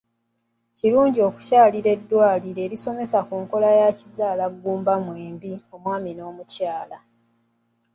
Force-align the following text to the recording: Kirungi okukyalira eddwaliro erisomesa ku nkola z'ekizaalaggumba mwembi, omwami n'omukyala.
Kirungi 0.77 1.19
okukyalira 1.27 1.89
eddwaliro 1.95 2.59
erisomesa 2.67 3.17
ku 3.27 3.33
nkola 3.43 3.67
z'ekizaalaggumba 3.77 4.93
mwembi, 5.05 5.51
omwami 5.75 6.11
n'omukyala. 6.13 6.97